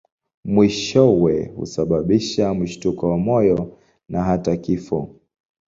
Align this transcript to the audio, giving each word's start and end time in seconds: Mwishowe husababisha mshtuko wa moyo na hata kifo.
Mwishowe 0.45 1.45
husababisha 1.55 2.53
mshtuko 2.53 3.09
wa 3.09 3.17
moyo 3.17 3.77
na 4.09 4.23
hata 4.23 4.57
kifo. 4.57 5.09